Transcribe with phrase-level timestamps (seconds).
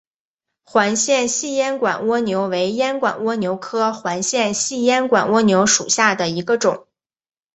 [0.63, 6.87] 环线细烟管蜗牛为烟管蜗牛科环线细烟管蜗牛属下的一个种。